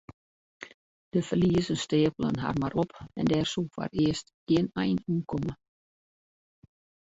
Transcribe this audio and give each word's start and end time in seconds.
De 1.09 1.21
ferliezen 1.23 1.75
steapelen 1.77 2.35
har 2.43 2.55
mar 2.61 2.75
op 2.83 2.91
en 3.19 3.25
dêr 3.31 3.47
soe 3.51 3.67
foarearst 3.75 4.27
gjin 4.47 4.67
ein 4.83 4.97
oan 5.09 5.21
komme. 5.31 5.53